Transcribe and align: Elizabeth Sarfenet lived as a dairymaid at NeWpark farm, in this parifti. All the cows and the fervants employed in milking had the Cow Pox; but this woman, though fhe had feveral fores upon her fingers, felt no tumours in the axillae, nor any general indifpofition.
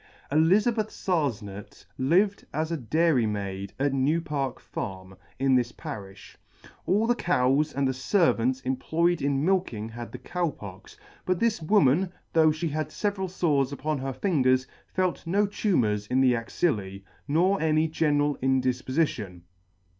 Elizabeth 0.31 0.89
Sarfenet 0.89 1.85
lived 1.95 2.43
as 2.55 2.71
a 2.71 2.75
dairymaid 2.77 3.69
at 3.79 3.91
NeWpark 3.91 4.57
farm, 4.57 5.15
in 5.37 5.53
this 5.53 5.71
parifti. 5.71 6.37
All 6.87 7.05
the 7.05 7.13
cows 7.13 7.71
and 7.71 7.87
the 7.87 7.91
fervants 7.91 8.61
employed 8.65 9.21
in 9.21 9.45
milking 9.45 9.89
had 9.89 10.11
the 10.11 10.17
Cow 10.17 10.49
Pox; 10.49 10.97
but 11.23 11.39
this 11.39 11.61
woman, 11.61 12.11
though 12.33 12.49
fhe 12.49 12.71
had 12.71 12.87
feveral 12.87 13.29
fores 13.29 13.71
upon 13.71 13.99
her 13.99 14.11
fingers, 14.11 14.65
felt 14.87 15.27
no 15.27 15.45
tumours 15.45 16.07
in 16.07 16.19
the 16.19 16.33
axillae, 16.33 17.03
nor 17.27 17.61
any 17.61 17.87
general 17.87 18.37
indifpofition. 18.37 19.41